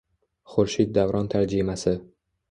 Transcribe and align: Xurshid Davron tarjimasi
Xurshid 0.53 0.95
Davron 0.95 1.29
tarjimasi 1.33 1.93